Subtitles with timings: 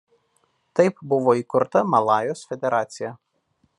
[0.79, 3.13] Taip buvo įkurta Malajos Federacija.